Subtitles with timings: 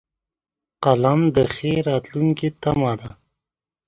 [0.83, 3.09] قلم د ښې راتلونکې تمه ده